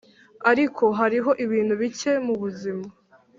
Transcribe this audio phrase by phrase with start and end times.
[0.51, 2.85] ariko hariho ibintu bike mubuzima